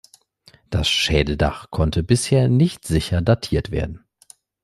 Das 0.71 0.87
Schädeldach 0.89 1.69
konnte 1.69 2.01
bisher 2.01 2.47
nicht 2.49 2.85
sicher 2.87 3.21
datiert 3.21 3.69
werden. 3.69 4.03